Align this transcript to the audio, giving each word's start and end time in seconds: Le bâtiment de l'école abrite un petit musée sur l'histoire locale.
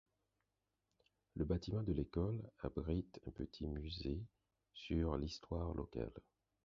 Le 1.35 1.45
bâtiment 1.45 1.83
de 1.83 1.93
l'école 1.93 2.49
abrite 2.63 3.21
un 3.27 3.29
petit 3.29 3.67
musée 3.67 4.19
sur 4.73 5.15
l'histoire 5.15 5.75
locale. 5.75 6.09